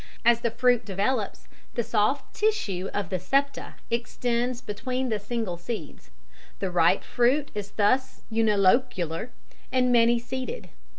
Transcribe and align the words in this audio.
As 0.25 0.39
the 0.41 0.49
fruit 0.49 0.83
develops, 0.83 1.47
the 1.75 1.83
soft 1.83 2.33
tissue 2.33 2.89
of 2.91 3.09
the 3.09 3.19
septa 3.19 3.75
extends 3.91 4.59
between 4.59 5.09
the 5.09 5.19
single 5.19 5.57
seeds; 5.57 6.09
the 6.57 6.71
ripe 6.71 7.03
fruit 7.03 7.51
is 7.53 7.69
thus 7.69 8.21
unilocular 8.31 9.29
and 9.71 9.91
many 9.91 10.17
seeded. 10.17 10.69